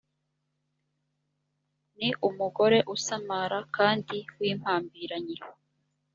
[1.97, 5.37] ni umugore usamara kandi w’impambiranyi